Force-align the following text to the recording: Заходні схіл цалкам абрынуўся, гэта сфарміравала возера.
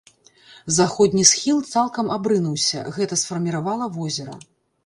Заходні 0.77 1.25
схіл 1.33 1.59
цалкам 1.73 2.09
абрынуўся, 2.17 2.79
гэта 2.97 3.21
сфарміравала 3.25 3.85
возера. 4.01 4.33